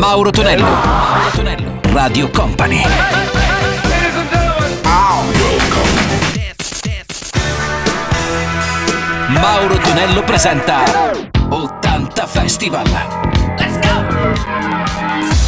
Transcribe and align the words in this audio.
Mauro 0.00 0.30
Tonello. 0.30 0.64
Mauro 0.64 1.30
Tonello. 1.34 1.80
Radio 1.92 2.30
Company. 2.30 2.82
Mauro 9.28 9.76
Tonello 9.76 10.22
presenta 10.22 10.84
80 11.50 12.26
Festival. 12.26 12.86
Let's 13.58 13.78
go! 13.80 14.06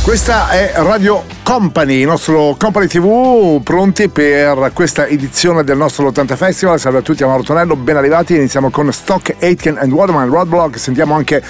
Questa 0.03 0.51
è 0.51 0.73
Radio 0.77 1.25
Company, 1.43 2.01
il 2.01 2.07
nostro 2.07 2.55
Company 2.59 2.89
TV, 2.89 3.63
pronti 3.63 4.11
per 4.11 4.73
questa 4.75 5.07
edizione 5.07 5.65
del 5.65 5.79
nostro 5.79 6.09
80 6.09 6.37
Festival. 6.37 6.79
Salve 6.79 6.99
a 6.99 7.03
tutti, 7.03 7.23
a 7.23 7.27
Mauro 7.27 7.43
Tonello, 7.43 7.75
ben 7.75 7.97
arrivati. 7.97 8.35
Iniziamo 8.35 8.69
con 8.69 8.93
Stock, 8.93 9.35
Aitken 9.41 9.79
and 9.79 9.91
Waterman, 9.91 10.29
Roadblock. 10.29 10.79
Sentiamo 10.79 11.15
anche 11.15 11.43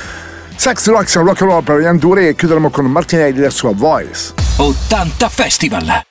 Sex, 0.63 0.87
Rocks 0.87 1.17
and 1.17 1.27
Rock 1.27 1.41
and 1.41 1.51
Roll 1.51 1.63
per 1.65 1.81
Ian 1.81 1.99
Duri 1.99 2.29
e 2.29 2.37
chiuderemo 2.37 2.71
con 2.71 2.85
Martinelli 2.85 3.41
e 3.41 3.43
la 3.43 3.51
sua 3.51 3.73
Voice. 3.75 4.32
80 4.59 5.29
Festival. 5.29 6.03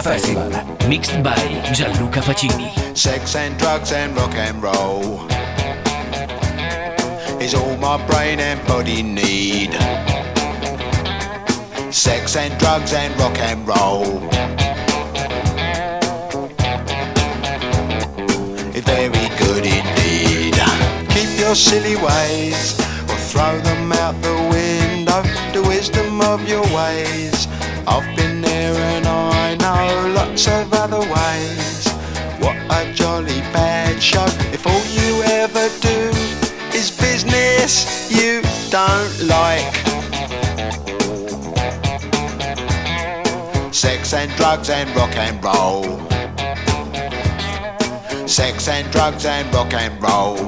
80 0.00 0.08
Festival 0.08 0.88
Mixed 0.88 1.22
by 1.22 1.36
Gianluca 1.74 2.20
Pacini 2.20 2.96
Sex 2.96 3.36
and 3.36 3.58
drugs 3.58 3.92
and 3.92 4.16
rock 4.16 4.34
and 4.34 4.62
roll 4.62 5.26
Is 7.40 7.54
all 7.54 7.76
my 7.76 8.04
brain 8.06 8.40
and 8.40 8.66
body 8.66 9.02
need. 9.02 9.72
Sex 11.92 12.36
and 12.36 12.58
drugs 12.58 12.92
and 12.92 13.18
rock 13.18 13.38
and 13.38 13.66
roll. 13.66 14.20
Very 18.80 19.28
good 19.38 19.64
indeed. 19.64 20.54
Keep 21.10 21.38
your 21.38 21.54
silly 21.54 21.96
ways 21.96 22.78
Or 23.08 23.16
throw 23.30 23.58
them 23.60 23.92
out 23.92 24.20
the 24.22 24.34
window. 24.50 25.22
The 25.52 25.62
wisdom 25.66 26.20
of 26.20 26.48
your 26.48 26.64
ways 26.74 27.46
know 29.70 30.12
lots 30.14 30.48
of 30.48 30.72
other 30.72 31.02
ways. 31.14 31.86
What 32.42 32.56
a 32.78 32.92
jolly 32.92 33.40
bad 33.54 34.02
show. 34.02 34.26
If 34.56 34.66
all 34.66 34.84
you 34.98 35.10
ever 35.42 35.66
do 35.90 36.00
is 36.78 36.90
business 36.90 37.72
you 38.10 38.42
don't 38.70 39.14
like. 39.36 39.72
Sex 43.72 44.12
and 44.14 44.30
drugs 44.36 44.70
and 44.70 44.88
rock 44.96 45.14
and 45.26 45.36
roll. 45.48 45.84
Sex 48.26 48.68
and 48.68 48.90
drugs 48.90 49.24
and 49.24 49.46
rock 49.54 49.72
and 49.74 49.94
roll. 50.02 50.38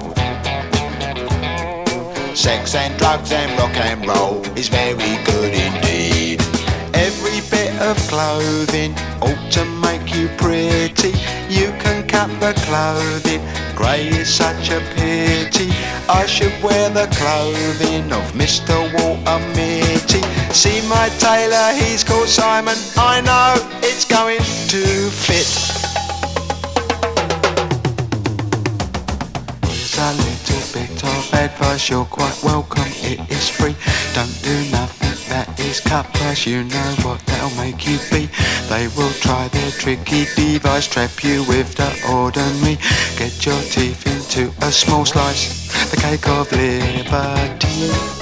Sex 2.34 2.74
and 2.74 2.98
drugs 2.98 3.30
and 3.32 3.50
rock 3.58 3.76
and 3.88 4.06
roll 4.06 4.36
is 4.56 4.68
very 4.68 5.14
good 5.30 5.52
indeed. 5.66 6.40
Every 6.94 7.31
of 7.82 7.96
clothing 8.08 8.94
ought 9.20 9.50
to 9.50 9.64
make 9.82 10.14
you 10.14 10.28
pretty. 10.36 11.12
You 11.48 11.68
can 11.82 12.06
cut 12.06 12.30
the 12.40 12.52
clothing, 12.64 13.42
grey 13.74 14.08
is 14.08 14.32
such 14.32 14.70
a 14.70 14.80
pity. 14.94 15.70
I 16.08 16.24
should 16.26 16.54
wear 16.62 16.90
the 16.90 17.08
clothing 17.18 18.12
of 18.12 18.24
Mr. 18.32 18.74
Walter 18.94 19.38
Mitty. 19.54 20.22
See 20.52 20.86
my 20.88 21.08
tailor, 21.18 21.72
he's 21.74 22.04
called 22.04 22.28
Simon. 22.28 22.76
I 22.96 23.20
know 23.20 23.54
it's 23.82 24.04
going 24.04 24.44
to 24.72 24.84
fit. 25.26 25.50
Here's 29.66 29.98
a 29.98 30.12
little 30.22 30.62
bit 30.72 31.04
of 31.04 31.34
advice, 31.34 31.90
you're 31.90 32.04
quite 32.04 32.38
welcome, 32.44 32.90
it 33.02 33.20
is 33.30 33.48
free. 33.48 33.74
Don't 34.14 34.42
do 34.42 34.70
nothing 34.70 35.01
that 35.32 35.58
is 35.58 35.80
cut 35.80 36.04
price, 36.12 36.46
you 36.46 36.62
know 36.62 36.94
what 37.04 37.18
that'll 37.24 37.56
make 37.56 37.86
you 37.88 37.96
be. 38.10 38.28
They 38.68 38.86
will 38.96 39.14
try 39.24 39.48
their 39.48 39.70
tricky 39.70 40.26
device, 40.36 40.86
trap 40.86 41.24
you 41.24 41.42
with 41.48 41.74
the 41.74 41.90
ordinary. 42.12 42.76
Get 43.16 43.34
your 43.46 43.60
teeth 43.62 44.06
into 44.06 44.52
a 44.60 44.70
small 44.70 45.06
slice, 45.06 45.90
the 45.90 45.96
cake 45.96 46.28
of 46.28 46.52
liberty. 46.52 48.21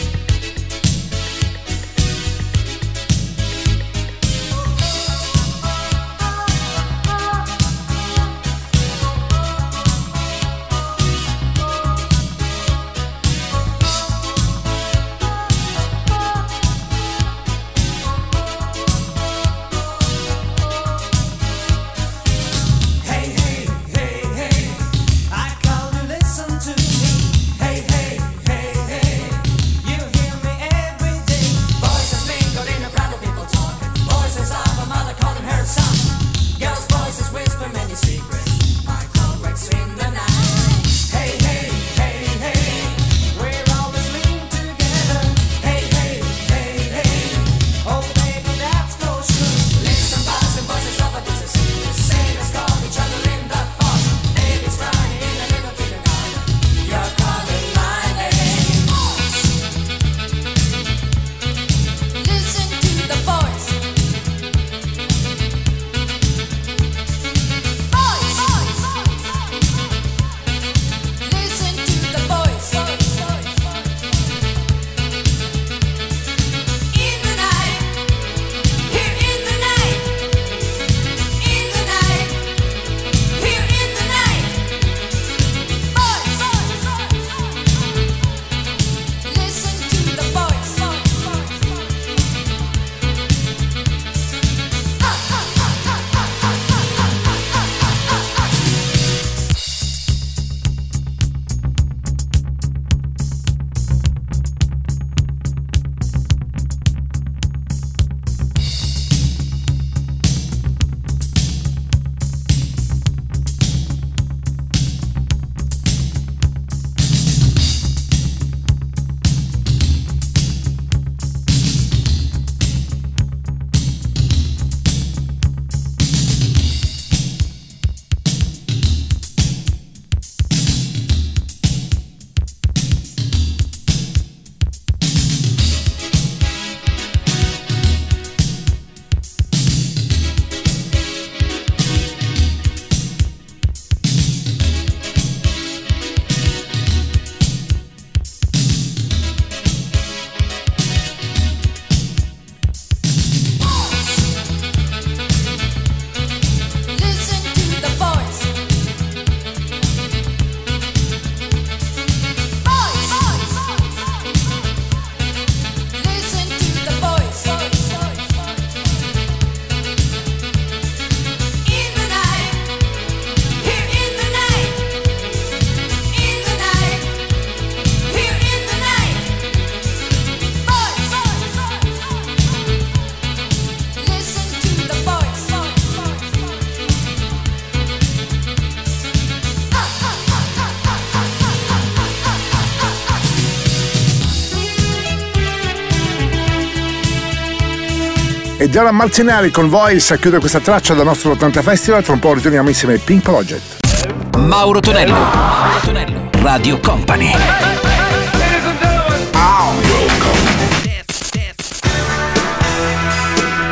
Gianna 198.71 198.91
Marcinelli 198.91 199.51
con 199.51 199.67
Voice 199.67 200.17
chiude 200.17 200.39
questa 200.39 200.61
traccia 200.61 200.93
del 200.93 201.03
nostro 201.03 201.31
80 201.31 201.61
Festival. 201.61 202.01
Tra 202.05 202.13
un 202.13 202.19
po' 202.19 202.33
ritorniamo 202.33 202.69
insieme 202.69 202.93
ai 202.93 202.99
Pink 202.99 203.21
Project. 203.21 204.37
Mauro 204.37 204.79
Tonello. 204.79 205.13
Mauro 205.13 205.79
Tonello. 205.83 206.29
Radio 206.41 206.79
Company. 206.79 207.33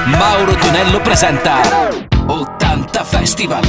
Mauro 0.07 0.55
Tonello 0.55 0.99
presenta 0.99 1.61
80 2.25 3.03
Festival. 3.05 3.63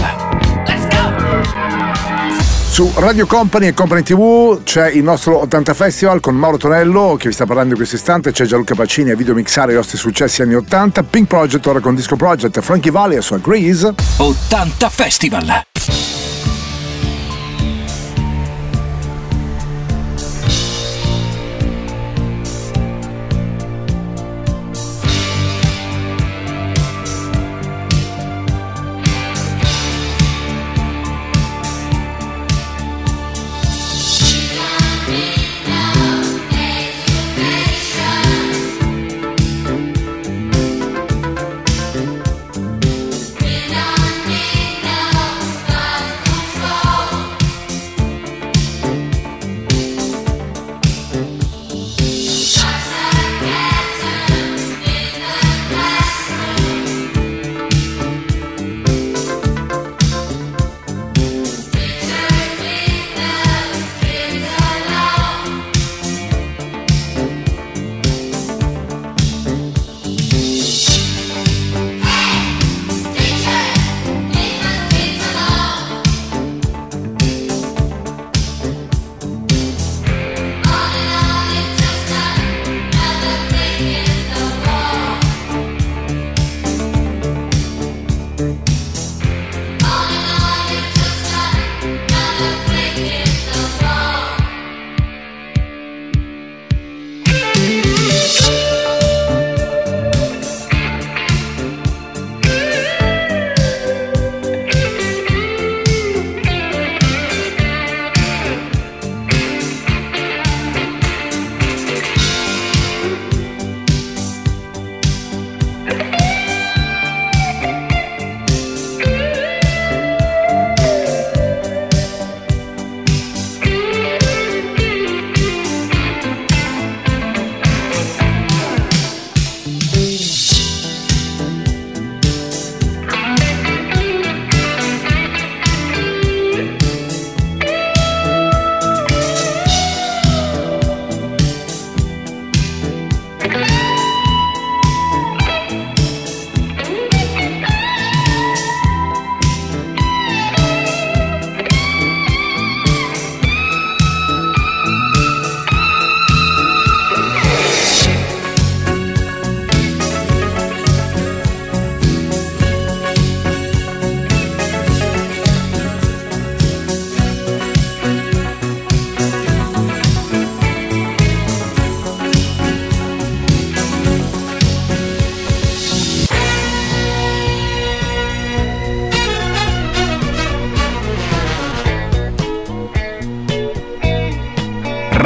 Let's 0.66 0.88
go! 0.88 2.39
Su 2.70 2.88
Radio 2.94 3.26
Company 3.26 3.66
e 3.66 3.74
Company 3.74 4.02
TV 4.02 4.62
c'è 4.62 4.90
il 4.90 5.02
nostro 5.02 5.40
80 5.42 5.74
Festival 5.74 6.20
con 6.20 6.36
Mauro 6.36 6.56
Tonello 6.56 7.16
che 7.18 7.26
vi 7.26 7.34
sta 7.34 7.44
parlando 7.44 7.70
in 7.70 7.76
questo 7.76 7.96
istante, 7.96 8.30
c'è 8.30 8.44
Gianluca 8.44 8.76
Pacini 8.76 9.10
a 9.10 9.16
video 9.16 9.34
mixare 9.34 9.72
i 9.72 9.74
nostri 9.74 9.98
successi 9.98 10.40
anni 10.40 10.54
80, 10.54 11.02
Pink 11.02 11.26
Project 11.26 11.66
ora 11.66 11.80
con 11.80 11.96
Disco 11.96 12.14
Project, 12.14 12.60
Frankie 12.60 12.92
Valli 12.92 13.16
a 13.16 13.22
sua 13.22 13.38
Grease. 13.38 13.92
80 14.18 14.88
Festival. 14.88 15.69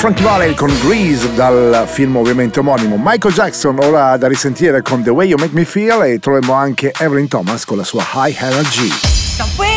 Frankie 0.00 0.24
Valley 0.24 0.54
con 0.54 0.72
Grease 0.82 1.30
dal 1.34 1.84
film 1.86 2.16
ovviamente 2.16 2.58
omonimo. 2.58 2.96
Michael 2.98 3.34
Jackson 3.34 3.78
ora 3.80 4.16
da 4.16 4.28
risentire 4.28 4.80
con 4.80 5.02
The 5.02 5.10
Way 5.10 5.28
You 5.28 5.38
Make 5.38 5.52
Me 5.52 5.66
Feel 5.66 6.00
e 6.04 6.18
troviamo 6.18 6.54
anche 6.54 6.90
Evelyn 6.96 7.28
Thomas 7.28 7.66
con 7.66 7.76
la 7.76 7.84
sua 7.84 8.02
High 8.14 8.34
Energy. 8.40 9.69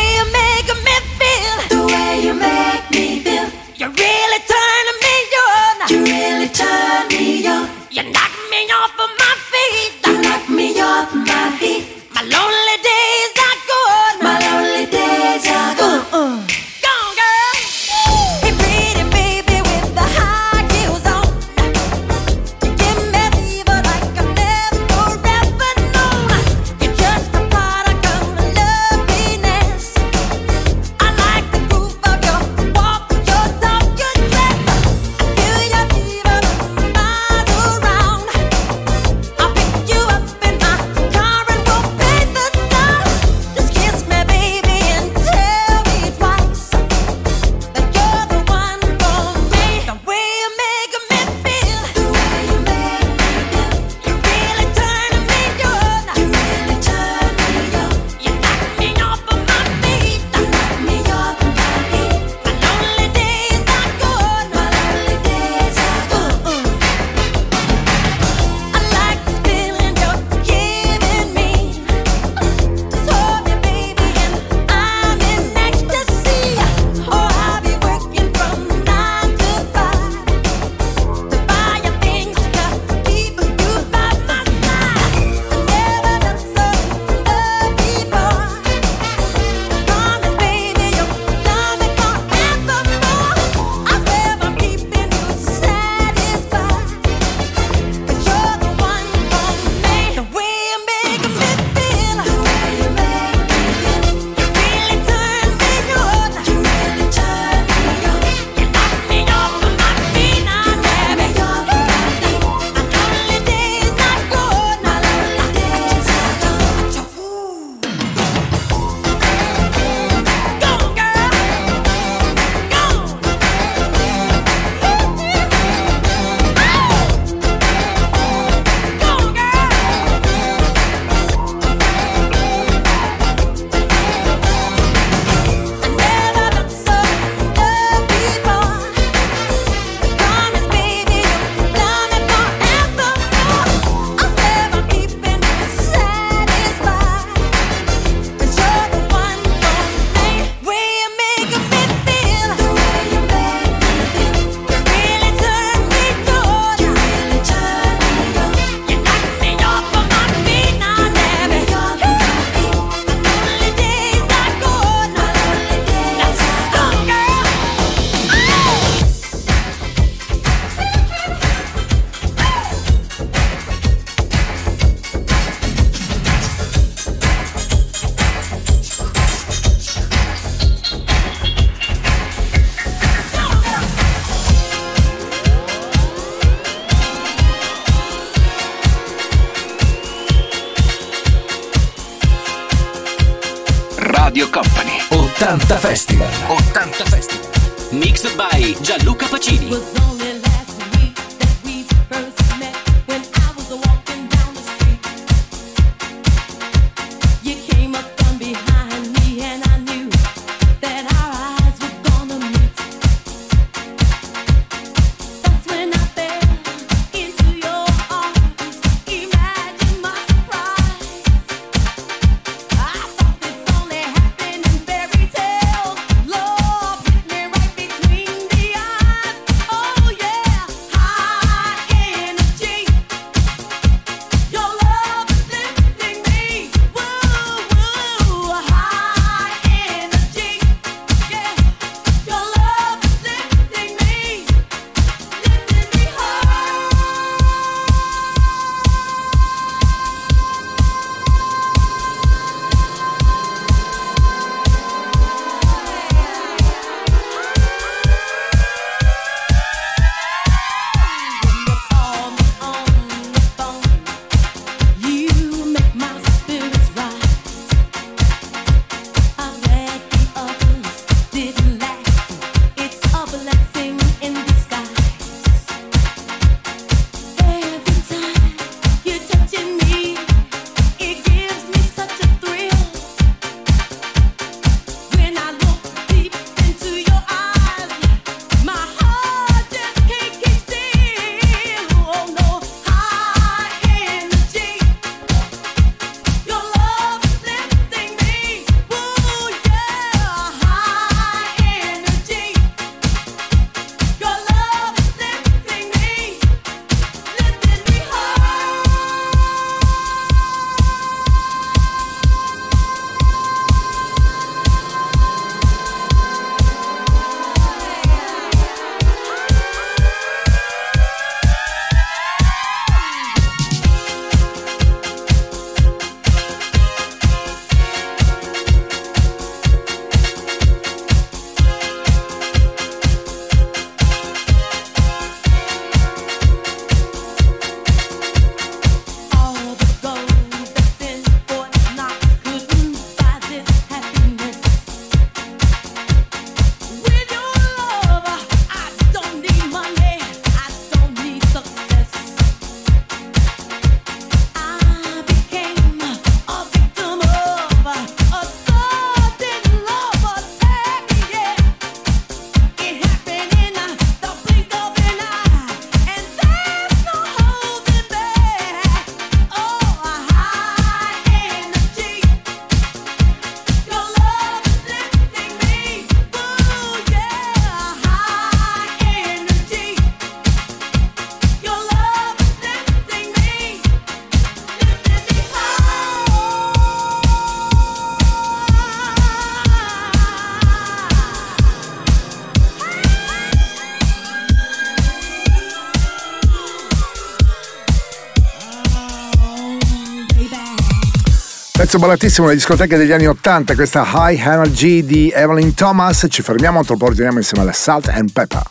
Pezzo 401.84 401.98
ballatissimo 401.98 402.46
nelle 402.46 402.56
discoteche 402.56 402.96
degli 402.96 403.12
anni 403.12 403.26
80, 403.26 403.74
questa 403.74 404.06
High 404.10 404.40
Energy 404.40 405.04
di 405.04 405.30
Evelyn 405.30 405.74
Thomas. 405.74 406.26
Ci 406.30 406.40
fermiamo, 406.40 406.82
tra 406.82 406.96
poco 406.96 407.12
torniamo 407.12 407.36
insieme 407.36 407.62
alla 407.62 407.74
Salt 407.74 408.08
and 408.08 408.32
Pepper. 408.32 408.62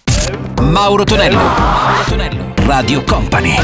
Mauro 0.64 1.04
Tonello, 1.04 1.38
Mauro 1.38 2.04
Tonello, 2.08 2.54
Radio 2.66 3.04
Company. 3.04 3.56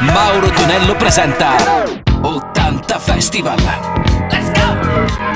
Mauro 0.00 0.48
Tonello 0.48 0.96
presenta 0.96 1.56
80 2.22 2.98
Festival. 2.98 3.58
Let's 4.30 4.50
go! 4.52 5.31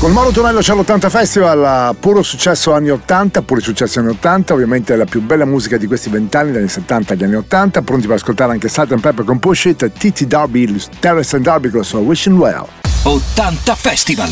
Con 0.00 0.12
Mauro 0.12 0.30
Tonello 0.30 0.60
c'è 0.60 0.72
l'80 0.74 1.10
Festival, 1.10 1.94
puro 2.00 2.22
successo 2.22 2.72
anni 2.72 2.88
80, 2.88 3.42
puro 3.42 3.60
successo 3.60 4.00
anni 4.00 4.08
80, 4.08 4.54
ovviamente 4.54 4.96
la 4.96 5.04
più 5.04 5.20
bella 5.20 5.44
musica 5.44 5.76
di 5.76 5.86
questi 5.86 6.08
vent'anni, 6.08 6.52
dagli 6.52 6.68
70 6.68 7.12
agli 7.12 7.24
anni 7.24 7.34
80, 7.34 7.82
pronti 7.82 8.06
per 8.06 8.16
ascoltare 8.16 8.52
anche 8.52 8.70
Salt 8.70 8.92
and 8.92 9.02
Pepper 9.02 9.26
con 9.26 9.38
Push 9.38 9.66
It, 9.66 9.92
T.T. 9.92 10.24
Darby, 10.24 10.74
Terrence 11.00 11.36
and 11.36 11.44
Darby 11.44 11.68
con 11.68 11.80
la 11.80 11.84
sua 11.84 11.98
Wishing 11.98 12.38
Well. 12.38 12.66
80 13.02 13.74
Festival! 13.74 14.30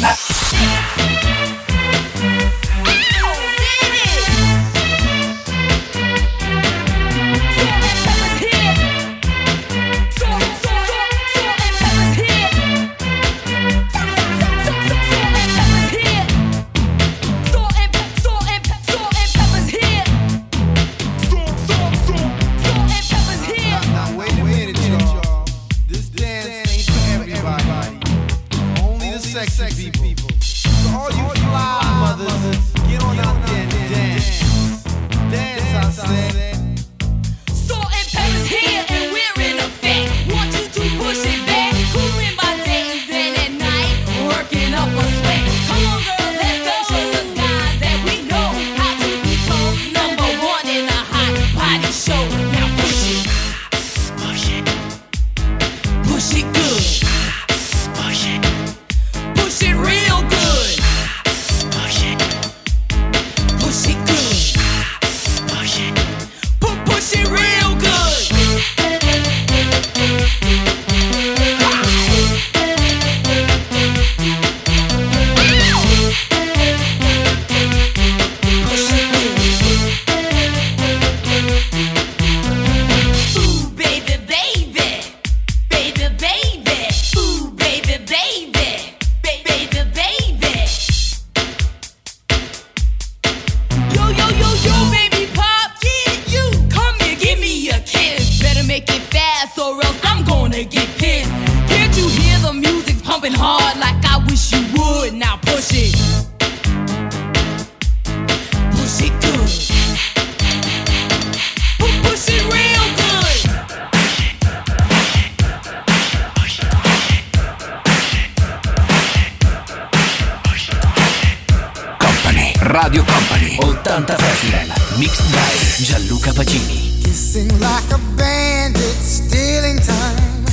80 122.79 123.03
Festival. 123.03 124.99
Mixed 125.01 125.33
by 125.33 125.51
Gianluca 125.83 126.31
Pacini. 126.31 127.03
Kissing 127.03 127.49
like 127.59 127.91
a 127.91 127.99
bandit, 128.17 128.99
stealing 129.03 129.79
time 129.79 130.45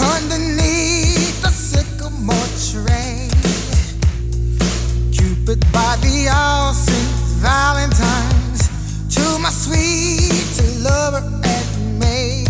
underneath 0.00 1.42
the 1.42 1.50
sycamore 1.50 2.34
tree. 2.70 3.28
Cupid 5.12 5.60
by 5.70 5.96
the 6.00 6.32
all 6.34 6.72
saints, 6.72 7.32
Valentine's 7.44 8.68
to 9.14 9.38
my 9.38 9.50
sweet 9.50 10.56
lover 10.82 11.22
and 11.44 12.00
me. 12.00 12.46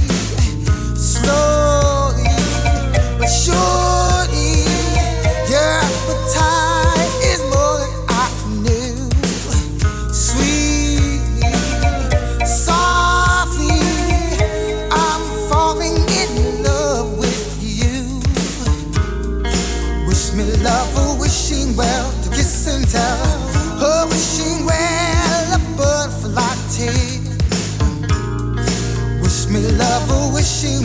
Slowly 0.94 2.30
but 3.18 3.26
surely, 3.26 3.75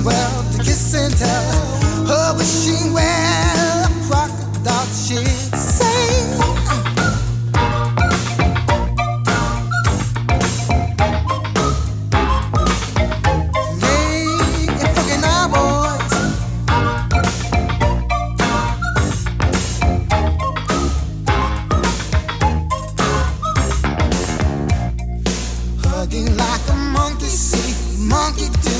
well 0.03 0.43
to 0.51 0.57
kiss 0.59 0.93
and 0.95 1.15
tell. 1.17 2.07
Her 2.07 2.37
wishing 2.37 2.93
well, 2.93 3.85
a 3.85 3.89
crocodile 4.07 4.85
she 4.87 5.23
sang. 5.55 6.41
like 26.37 26.67
a 26.69 26.75
monkey 26.75 27.25
see, 27.25 28.07
monkey 28.07 28.49
do. 28.61 28.70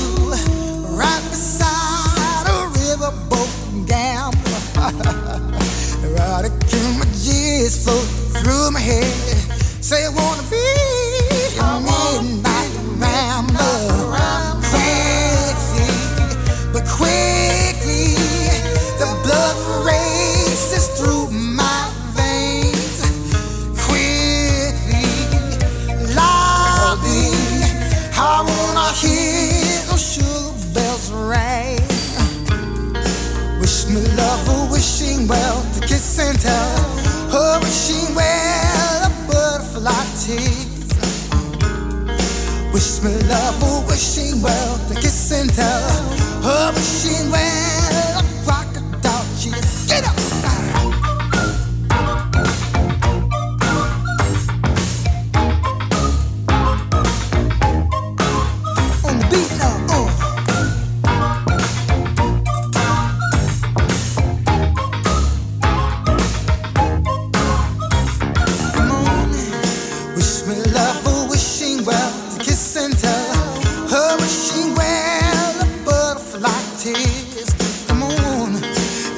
Wish 70.46 70.56
me 70.56 70.72
love, 70.72 71.06
a 71.06 71.28
wishing 71.30 71.84
well 71.84 72.30
to 72.30 72.38
kiss 72.44 72.76
and 72.76 72.96
tell. 72.98 73.56
A 73.92 74.16
wishing 74.20 74.74
well, 74.74 75.84
butterfly 75.84 76.48
tears. 76.78 77.50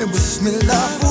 And 0.00 0.10
wish 0.12 0.40
me 0.42 0.50
love, 0.66 1.03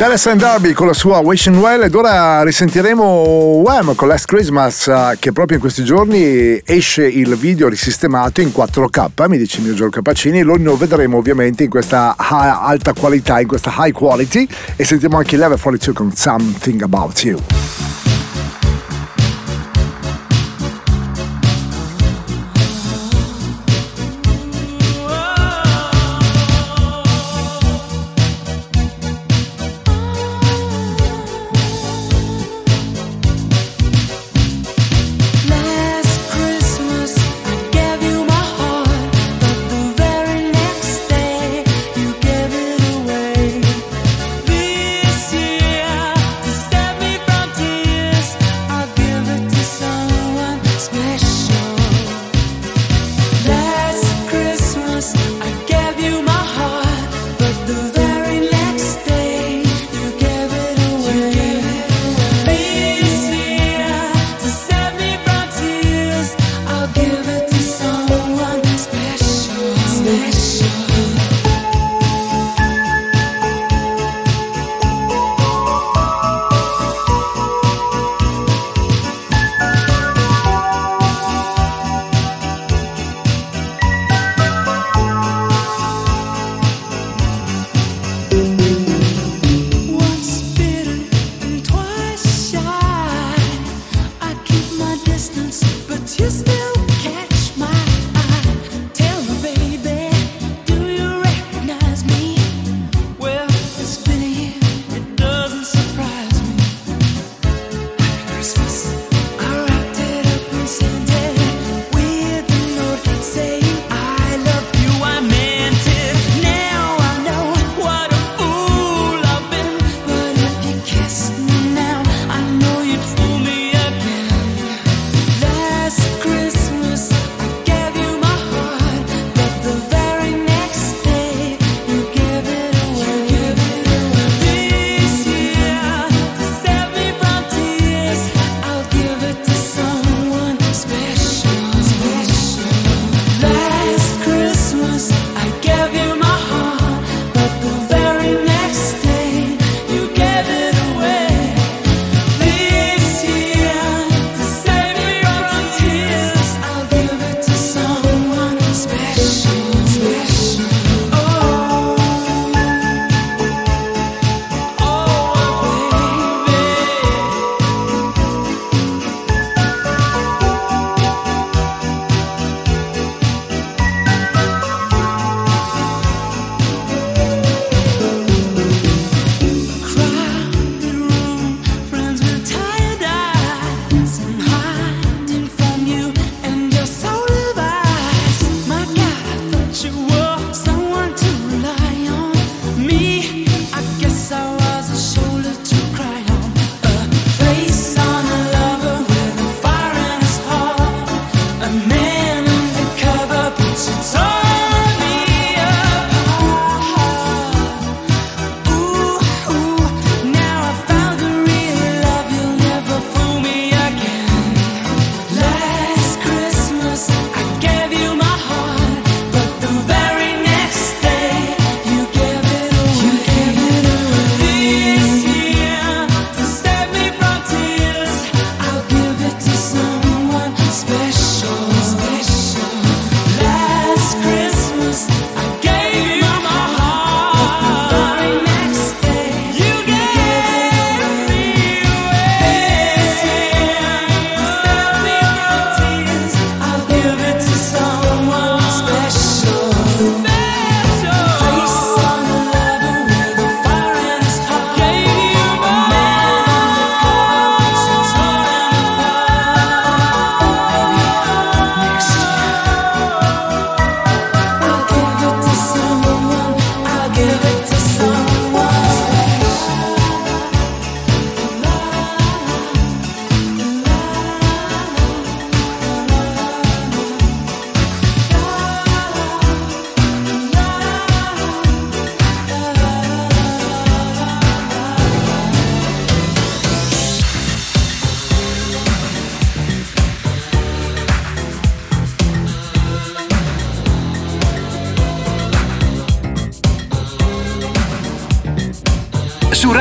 Tellison 0.00 0.38
Darby 0.38 0.72
con 0.72 0.86
la 0.86 0.94
sua 0.94 1.18
Wishing 1.18 1.58
Well. 1.58 1.82
Ed 1.82 1.94
ora 1.94 2.42
risentiremo 2.42 3.04
Wham! 3.04 3.94
con 3.94 4.08
Last 4.08 4.24
Christmas 4.24 4.86
eh, 4.86 5.18
che 5.18 5.30
proprio 5.30 5.56
in 5.56 5.62
questi 5.62 5.84
giorni 5.84 6.58
esce 6.64 7.06
il 7.06 7.36
video 7.36 7.68
risistemato 7.68 8.40
in 8.40 8.48
4K, 8.48 9.28
mi 9.28 9.36
dice 9.36 9.58
il 9.58 9.64
mio 9.64 9.74
Giorgio 9.74 9.96
Capacini, 9.96 10.40
lo 10.40 10.74
vedremo 10.78 11.18
ovviamente 11.18 11.64
in 11.64 11.68
questa 11.68 12.14
alta 12.16 12.94
qualità, 12.94 13.40
in 13.40 13.46
questa 13.46 13.74
high 13.76 13.92
quality. 13.92 14.48
E 14.74 14.84
sentiamo 14.86 15.18
anche 15.18 15.36
Level 15.36 15.60
42 15.60 15.92
con 15.92 16.16
Something 16.16 16.80
About 16.80 17.22
You. 17.22 17.38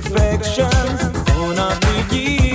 Perfection. 0.00 0.70
Gonna 1.26 1.76
be 2.08 2.47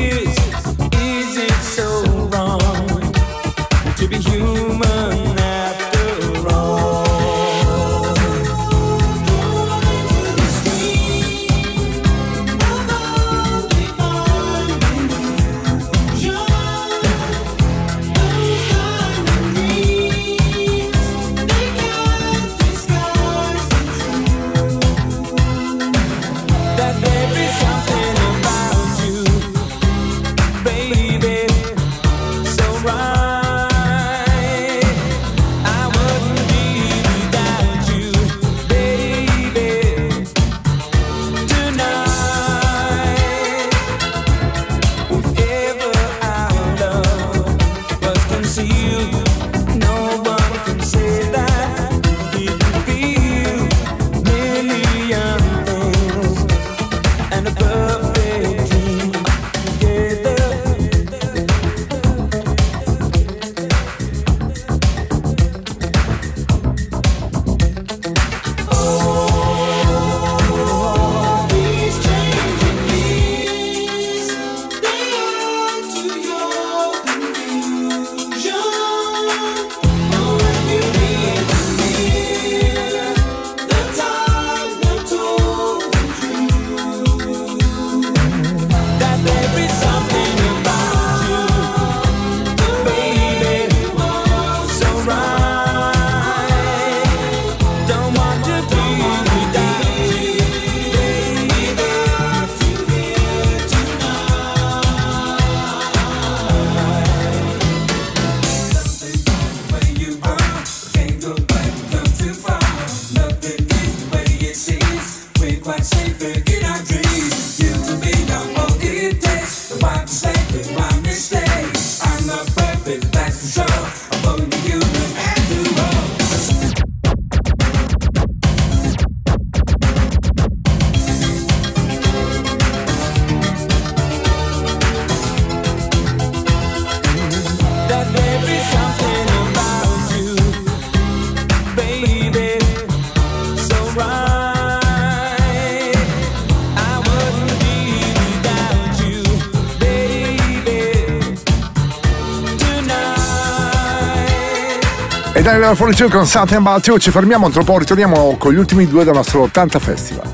E 155.36 155.42
dai 155.42 155.60
la 155.60 155.74
fornitura 155.74 156.10
con 156.10 156.28
Something 156.28 156.60
About 156.60 156.86
You, 156.86 156.98
ci 157.00 157.10
fermiamo 157.10 157.48
un 157.48 157.64
po', 157.64 157.80
ritorniamo 157.80 158.38
con 158.38 158.54
gli 158.54 158.58
ultimi 158.58 158.88
due 158.88 159.04
del 159.04 159.16
nostro 159.16 159.42
80 159.42 159.80
Festival. 159.80 160.30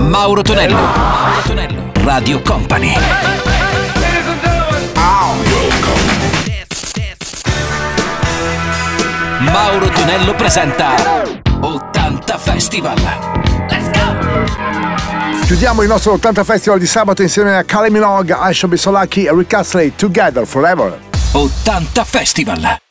Mauro 0.00 0.42
Tonello, 0.42 0.74
Mauro 0.76 1.40
Tonello, 1.46 1.90
Radio 2.02 2.42
Company. 2.42 2.92
Mauro 9.40 9.88
Tonello 9.88 10.34
presenta 10.34 10.94
80 11.60 12.38
Festival. 12.38 12.98
Let's 13.70 13.90
go! 13.92 15.46
Chiudiamo 15.46 15.80
il 15.80 15.88
nostro 15.88 16.12
80 16.12 16.44
Festival 16.44 16.78
di 16.78 16.86
sabato 16.86 17.22
insieme 17.22 17.56
a 17.56 17.62
Kale 17.62 17.88
Minogue, 17.88 18.34
Aisha 18.34 18.68
Bisolaki 18.68 19.24
e 19.24 19.32
Rick 19.32 19.54
Astley, 19.54 19.94
Together 19.96 20.46
Forever. 20.46 20.98
80 21.32 22.04
Festival. 22.04 22.83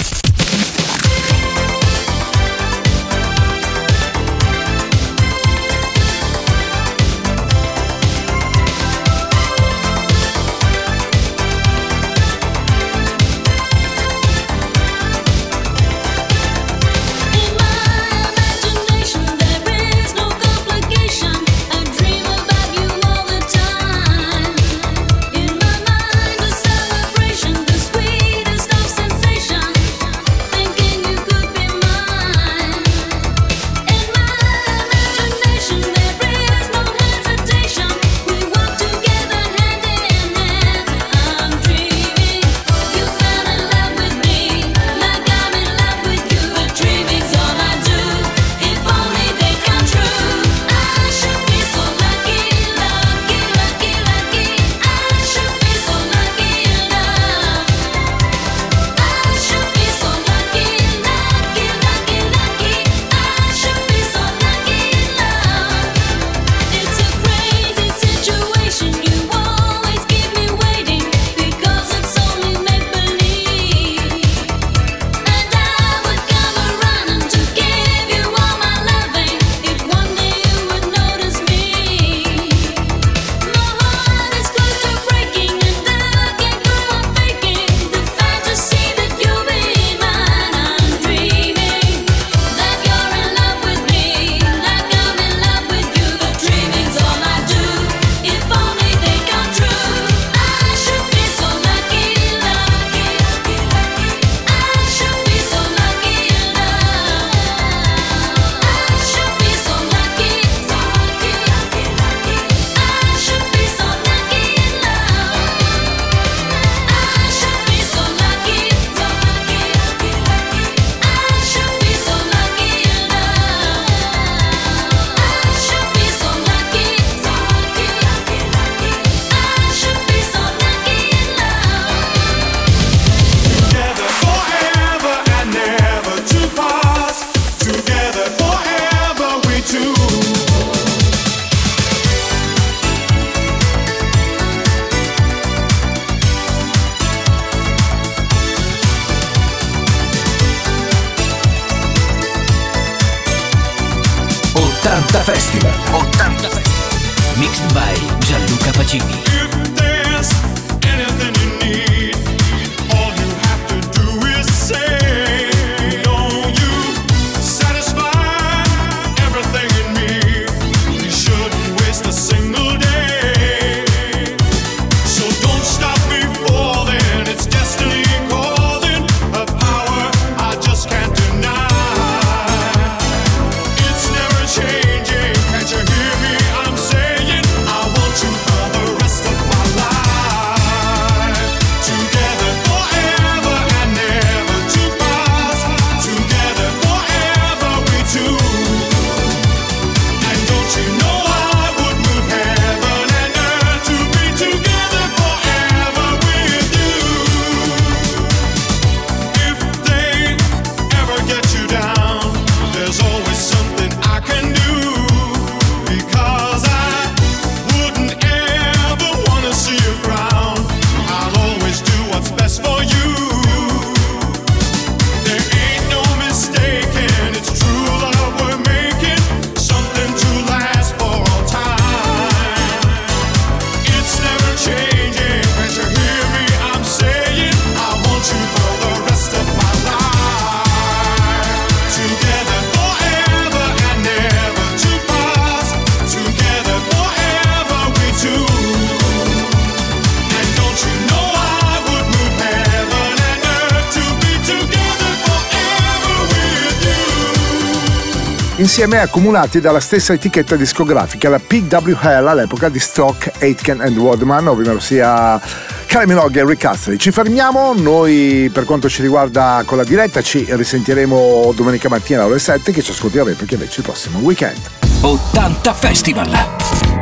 insieme 258.75 259.01
accumulati 259.01 259.59
dalla 259.59 259.79
stessa 259.79 260.13
etichetta 260.13 260.55
discografica, 260.55 261.29
la 261.29 261.37
PWL 261.37 262.25
all'epoca 262.27 262.69
di 262.69 262.79
Stock, 262.79 263.31
Aitken 263.39 263.81
and 263.81 263.95
Waldman, 263.95 264.47
ovvero 264.47 264.79
sia 264.79 265.39
Kylie 265.85 266.07
Minogue 266.07 266.41
e 266.41 266.43
Rick 266.43 266.65
Astley. 266.65 266.97
Ci 266.97 267.11
fermiamo, 267.11 267.73
noi 267.75 268.49
per 268.51 268.65
quanto 268.65 268.89
ci 268.89 269.03
riguarda 269.03 269.61
con 269.63 269.77
la 269.77 269.83
diretta 269.83 270.23
ci 270.23 270.47
risentiremo 270.49 271.53
domenica 271.55 271.87
mattina 271.87 272.23
alle 272.23 272.39
7 272.39 272.71
che 272.71 272.81
ci 272.81 272.89
ascolterà 272.89 273.25
perché 273.25 273.53
invece 273.53 273.81
il 273.81 273.85
prossimo 273.85 274.17
weekend. 274.17 274.57
80 275.01 275.73
Festival! 275.75 276.29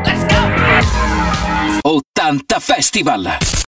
Let's 0.04 0.26
go! 0.26 1.90
80 1.90 2.60
Festival! 2.60 3.52